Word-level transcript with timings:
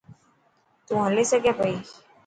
تون 0.85 0.97
هلي 1.05 1.23
سگھي 1.31 1.51
پئي. 1.59 1.75